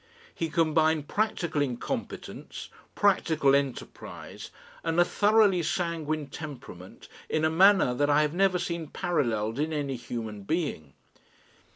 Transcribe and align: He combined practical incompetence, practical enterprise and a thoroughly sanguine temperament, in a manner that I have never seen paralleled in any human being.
He 0.33 0.49
combined 0.49 1.07
practical 1.07 1.61
incompetence, 1.61 2.69
practical 2.95 3.55
enterprise 3.55 4.49
and 4.83 4.99
a 4.99 5.05
thoroughly 5.05 5.61
sanguine 5.61 6.25
temperament, 6.25 7.07
in 7.29 7.45
a 7.45 7.51
manner 7.51 7.93
that 7.93 8.09
I 8.09 8.23
have 8.23 8.33
never 8.33 8.57
seen 8.57 8.87
paralleled 8.87 9.59
in 9.59 9.71
any 9.71 9.97
human 9.97 10.41
being. 10.41 10.93